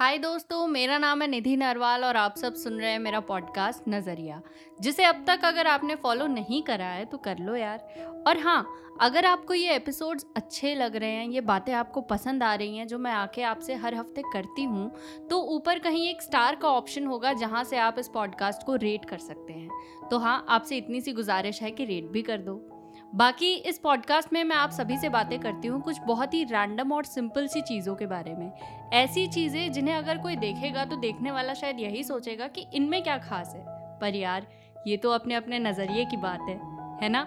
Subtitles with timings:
[0.00, 3.88] हाय दोस्तों, मेरा नाम है निधि नरवाल और आप सब सुन रहे हैं मेरा पॉडकास्ट
[3.88, 4.40] नज़रिया।
[4.80, 8.66] जिसे अब तक अगर आपने फॉलो नहीं करा है तो कर लो यार। और हाँ
[9.00, 12.86] अगर आपको ये एपिसोड्स अच्छे लग रहे हैं, ये बातें आपको पसंद आ रही हैं,
[12.86, 14.90] जो मैं आके आपसे हर हफ़्ते करती हूँ
[15.30, 19.04] तो ऊपर कहीं एक स्टार का ऑप्शन होगा, जहाँ से आप इस पॉडकास्ट को रेट
[19.04, 22.75] कर सकते हैं। तो हाँ आपसे इतनी सी गुजारिश है कि रेट भी कर दो।
[23.16, 26.92] बाकी इस पॉडकास्ट में मैं आप सभी से बातें करती हूँ कुछ बहुत ही रैंडम
[26.92, 28.52] और सिंपल सी चीज़ों के बारे में।
[28.92, 33.16] ऐसी चीज़ें जिन्हें अगर कोई देखेगा तो देखने वाला शायद यही सोचेगा कि इनमें क्या
[33.18, 33.64] खास है।
[34.00, 34.46] पर यार,
[34.86, 36.58] ये तो अपने अपने नज़रिए की बात है
[37.02, 37.26] है ना?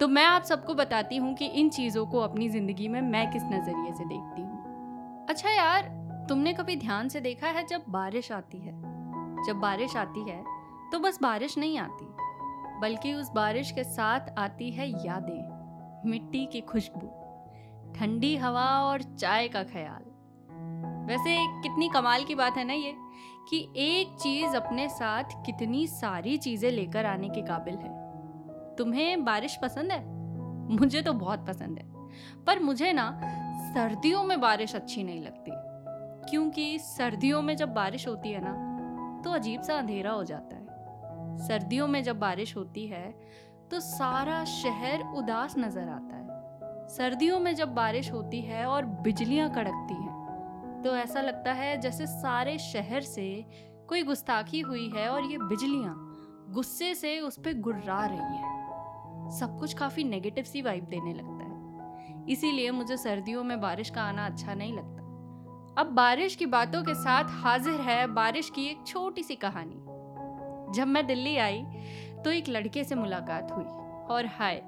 [0.00, 3.42] तो मैं आप सबको बताती हूँ कि इन चीज़ों को अपनी ज़िंदगी में मैं किस
[3.42, 5.82] नज़रिए से देखती हूँ। अच्छा यार,
[6.28, 8.80] तुमने कभी ध्यान से देखा है जब बारिश आती है?
[9.46, 10.42] जब बारिश आती है
[10.92, 12.09] तो बस बारिश नहीं आती।
[12.80, 15.60] बल्कि उस बारिश के साथ आती है यादें,
[16.10, 17.06] मिट्टी की खुशबू,
[17.92, 20.02] ठंडी हवा और चाय का ख्याल।
[21.06, 22.94] वैसे कितनी कमाल की बात है ना ये,
[23.50, 28.00] कि एक चीज़ अपने साथ कितनी सारी चीज़ें लेकर आने के काबिल है।
[28.76, 30.20] तुम्हें बारिश पसंद है?
[30.76, 31.84] मुझे तो बहुत पसंद है।
[32.44, 33.20] पर मुझे ना,
[33.74, 35.50] सर्दियों में बारिश अच्छी नहीं लगती।
[36.30, 38.70] क्योंकि सर्दियों में जब बारिश होती है ना
[39.24, 40.59] तो अजीब सा अंधेरा हो जाता है।
[41.40, 43.10] सर्दियों में जब बारिश होती है
[43.70, 49.48] तो सारा शहर उदास नज़र आता है। सर्दियों में जब बारिश होती है और बिजलियाँ
[49.50, 53.26] कड़कती हैं तो ऐसा लगता है जैसे सारे शहर से
[53.88, 55.94] कोई गुस्ताखी हुई है और ये बिजलियाँ
[56.50, 61.44] गुस्से से उस पर गुर्रा रही हैं। सब कुछ काफ़ी नेगेटिव सी वाइब देने लगता
[61.44, 66.82] है। इसीलिए मुझे सर्दियों में बारिश का आना अच्छा नहीं लगता। अब बारिश की बातों
[66.82, 69.76] के साथ हाजिर है बारिश की एक छोटी सी कहानी।
[70.74, 71.62] जब मैं दिल्ली आई
[72.24, 73.64] तो एक लड़के से मुलाकात हुई,
[74.10, 74.62] और हाय,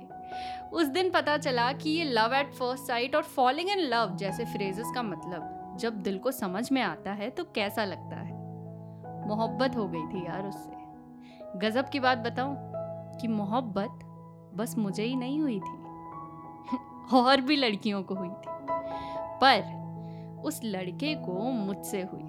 [0.73, 4.45] उस दिन पता चला कि ये लव एट फ़र्स्ट साइट और फॉलिंग इन लव जैसे
[4.45, 8.33] फ्रेजेस का मतलब जब दिल को समझ में आता है तो कैसा लगता है?
[9.29, 10.83] मोहब्बत हो गई थी यार उससे।
[11.59, 12.73] गजब की बात बताऊँ,
[13.21, 13.99] कि मोहब्बत
[14.55, 15.83] बस मुझे ही नहीं हुई थी।
[17.17, 18.67] और भी लड़कियों को हुई थी।
[19.45, 19.83] पर
[20.45, 22.23] उस लड़के को मुझसे हुई।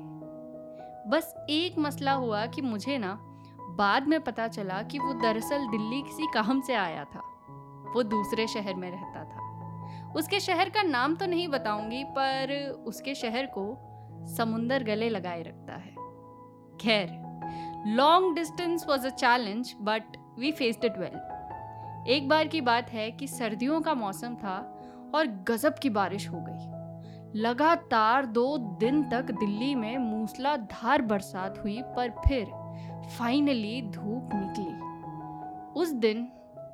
[1.07, 3.32] बस एक मसला हुआ कि मुझे ना
[3.75, 7.19] बाद में पता चला कि वो दरअसल दिल्ली किसी काम से आया था।
[7.95, 13.15] वो दूसरे शहर में रहता था। उसके शहर का नाम तो नहीं बताऊँगी, पर उसके
[13.15, 13.65] शहर को
[14.35, 15.91] समुंदर गले लगाए रखता है।
[16.77, 17.21] खैर
[17.87, 23.11] long distance was a challenge but we faced it well एक बार की बात है
[23.11, 24.57] कि सर्दियों का मौसम था
[25.15, 31.81] और गजब की बारिश हो गई। लगातार दो दिन तक दिल्ली में मूसलाधार बरसात हुई,
[31.81, 32.51] पर फिर
[33.03, 34.93] फाइनली धूप निकली।
[35.81, 36.31] उस दिन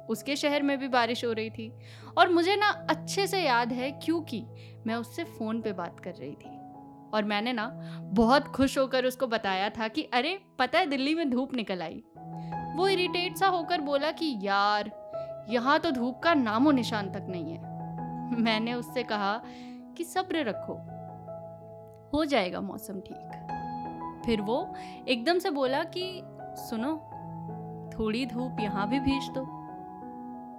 [0.10, 1.74] उसके शहर में भी बारिश हो रही थी
[2.18, 4.46] और मुझे ना अच्छे से याद है क्योंकि
[4.88, 6.60] मैं उससे फ़ोन पे बात कर रही थी।
[7.14, 7.68] और मैंने ना
[8.04, 12.04] बहुत खुश होकर उसको बताया था कि, अरे, पता है दिल्ली में धूप निकल आई?
[12.76, 15.10] वो इरिटेट सा होकर बोला कि, यार,
[15.50, 17.62] यहाँ तो धूप का नामो निशान तक नहीं है।
[18.42, 19.42] मैंने उससे कहा
[19.98, 20.74] कि, सब्र रखो,
[22.18, 23.56] हो जाएगा मौसम ठीक।
[24.30, 24.74] फिर वो
[25.08, 26.96] एकदम से बोला कि, सुनो,
[27.98, 29.42] थोड़ी धूप यहाँ भी भेज दो।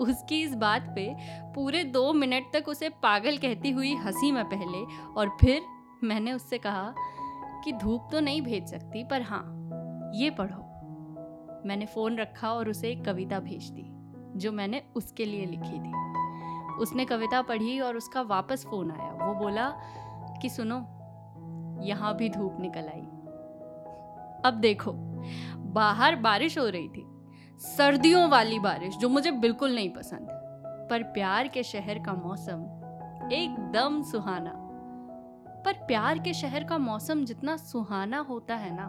[0.04, 1.16] उसकी इस बात पे
[1.54, 4.84] पूरे दो मिनट तक उसे पागल कहती हुई हँसी मैं पहले
[5.16, 5.62] और फिर
[6.04, 6.94] मैंने उससे कहा
[7.64, 9.42] कि, धूप तो नहीं भेज सकती, पर हाँ
[10.14, 10.66] ये पढ़ो।
[11.66, 13.86] मैंने फ़ोन रखा और उसे एक कविता भेज दी,
[14.38, 15.92] जो मैंने उसके लिए लिखी थी।
[16.74, 19.70] उसने कविता पढ़ी और उसका वापस फ़ोन आया। वो बोला
[20.42, 20.76] कि, सुनो,
[21.82, 23.06] यहाँ भी धूप निकल आई।
[24.44, 24.92] अब देखो,
[25.56, 27.06] बाहर बारिश हो रही थी।
[27.58, 30.28] सर्दियों वाली बारिश, जो मुझे बिल्कुल नहीं पसंद।
[30.90, 32.62] पर प्यार के शहर का मौसम,
[33.32, 34.52] एकदम सुहाना।
[35.64, 38.86] पर प्यार के शहर का मौसम जितना सुहाना होता है ना,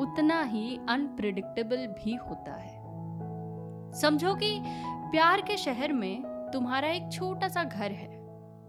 [0.00, 2.86] उतना ही अनप्रिडिक्टेबल भी होता है।
[3.92, 4.60] समझो कि
[5.10, 6.22] प्यार के शहर में
[6.52, 8.10] तुम्हारा एक छोटा सा घर है,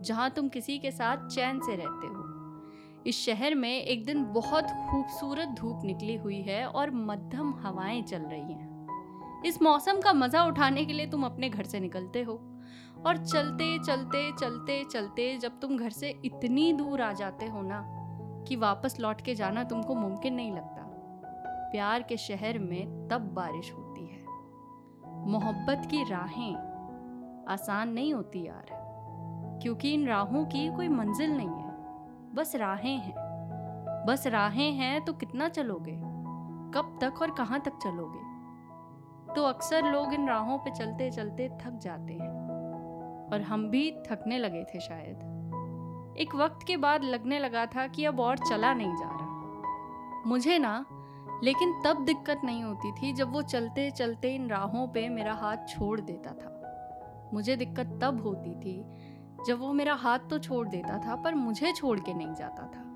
[0.02, 2.27] जहाँ तुम किसी के साथ चैन से रहते हो।
[3.08, 8.22] इस शहर में एक दिन बहुत खूबसूरत धूप निकली हुई है और मध्यम हवाएँ चल
[8.22, 12.34] रही हैं। इस मौसम का मज़ा उठाने के लिए तुम अपने घर से निकलते हो।
[13.06, 17.82] और चलते चलते चलते चलते जब तुम घर से इतनी दूर आ जाते हो ना
[18.48, 20.84] कि वापस लौट के जाना तुमको मुमकिन नहीं लगता।
[21.72, 24.26] प्यार के शहर में तब बारिश होती है।
[25.28, 26.56] मोहब्बत की राहें
[27.48, 28.68] आसान नहीं होती यार,
[29.62, 31.67] क्योंकि इन राहों की कोई मंजिल नहीं है।
[32.38, 33.16] बस राहें हैं।
[34.08, 35.96] बस राहें हैं तो कितना चलोगे?
[36.74, 38.20] कब तक और कहाँ तक चलोगे?
[39.34, 42.30] तो अक्सर लोग इन राहों पे चलते चलते थक जाते हैं।
[43.34, 45.16] और हम भी थकने लगे थे शायद।
[46.18, 49.28] एक वक्त के बाद लगने लगा था कि अब और चला नहीं जा रहा।
[50.26, 50.86] मुझे ना,
[51.44, 55.58] लेकिन तब दिक्कत नहीं होती थी जब वो चलते चलते इन राहों पे मेरा हाथ
[55.70, 56.54] छोड़ देता था।
[57.34, 58.86] मुझे दिक्कत तब होती थी
[59.46, 62.88] जब वो मेरा हाथ तो छोड़ देता था, पर मुझे छोड़ के नहीं जाता था।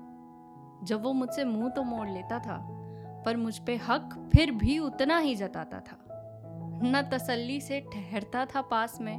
[0.86, 2.68] जब वो मुझसे मुँह तो मोड़ लेता था,
[3.26, 5.98] पर मुझ पे हक फिर भी उतना ही जताता था।
[6.84, 9.18] न तसल्ली से ठहरता था पास में,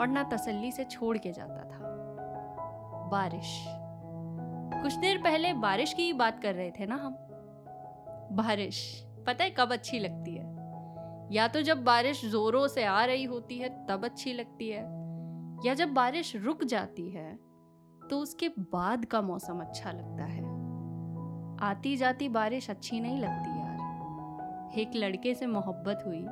[0.00, 1.78] और न तसल्ली से छोड़ के जाता था।
[3.10, 3.64] बारिश।
[4.82, 7.16] कुछ देर पहले बारिश की ही बात कर रहे थे ना हम?
[8.36, 10.56] बारिश। पता है कब अच्छी लगती है?
[11.32, 15.05] या तो जब बारिश जोरों से आ रही होती है, तब अच्छी लगती है।
[15.64, 17.34] या जब बारिश रुक जाती है
[18.10, 20.44] तो उसके बाद का मौसम अच्छा लगता है।
[21.60, 26.22] आती जाती बारिश अच्छी नहीं लगती यार। एक लड़के से मोहब्बत हुई,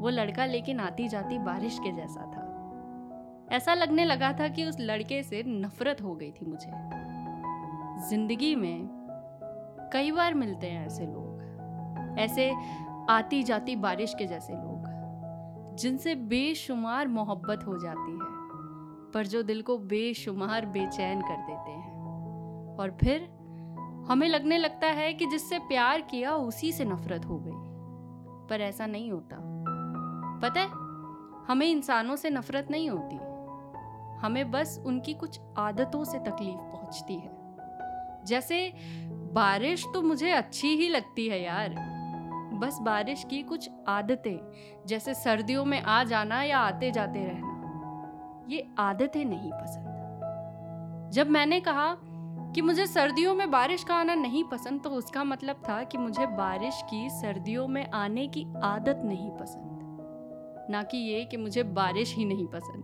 [0.00, 2.48] वो लड़का लेकिन आती जाती बारिश के जैसा था।
[3.56, 6.70] ऐसा लगने लगा था कि उस लड़के से नफरत हो गई थी मुझे।
[8.08, 8.88] ज़िंदगी में
[9.92, 12.50] कई बार मिलते हैं ऐसे लोग, ऐसे
[13.10, 18.21] आती जाती बारिश के जैसे लोग, जिनसे बेशुमार मोहब्बत हो जाती है
[19.14, 21.92] पर जो दिल को बेशुमार, बेचैन कर देते हैं।
[22.76, 23.22] और फिर
[24.08, 27.72] हमें लगने लगता है कि जिससे प्यार किया, उसी से नफरत हो गई।
[28.48, 29.36] पर ऐसा नहीं होता।
[30.42, 30.68] पता है,
[31.46, 33.16] हमें इंसानों से नफरत नहीं होती।
[34.26, 37.42] हमें बस उनकी कुछ आदतों से तकलीफ़ पहुँचती है।
[38.24, 38.72] जैसे,
[39.12, 41.68] बारिश तो मुझे अच्छी ही लगती है यार।
[42.52, 44.38] बस बारिश की कुछ आदतें,
[44.86, 47.51] जैसे सर्दियों में आ जाना या आते जाते रहना।
[48.52, 51.96] ये आदतें नहीं पसंद। जब मैंने कहा
[52.54, 56.26] कि मुझे सर्दियों में बारिश का आना नहीं पसंद तो उसका मतलब था कि मुझे
[56.26, 62.14] बारिश की सर्दियों में आने की आदत नहीं पसंद। ना कि ये कि मुझे बारिश
[62.14, 62.82] ही नहीं पसंद।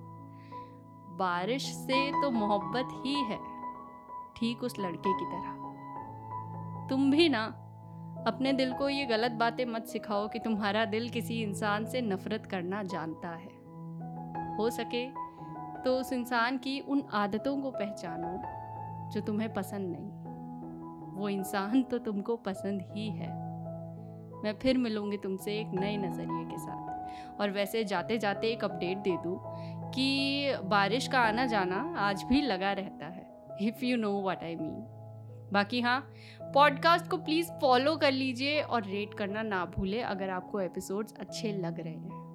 [1.19, 3.38] बारिश से तो मोहब्बत ही है,
[4.37, 7.44] ठीक उस लड़के की तरह। तुम भी ना,
[8.26, 12.47] अपने दिल को ये गलत बातें मत सिखाओ कि तुम्हारा दिल किसी इंसान से नफरत
[12.47, 13.56] करना जानता है।
[14.56, 15.06] हो सके
[15.84, 18.42] तो उस इंसान की उन आदतों को पहचानो
[19.10, 20.10] जो तुम्हें पसंद नहीं।
[21.16, 23.28] वो इंसान तो तुमको पसंद ही है।
[24.44, 28.98] मैं फिर मिलूँगी तुमसे एक नए नज़रिए के साथ। और वैसे जाते जाते एक अपडेट
[28.98, 29.40] दे दूँ
[29.90, 33.26] कि बारिश का आना जाना आज भी लगा रहता है
[33.62, 34.94] if you know what I mean
[35.52, 36.00] बाकी हाँ
[36.42, 41.52] पॉडकास्ट को प्लीज़ फॉलो कर लीजिए और रेट करना ना भूले अगर आपको एपिसोड्स अच्छे
[41.52, 42.27] लग रहे हैं।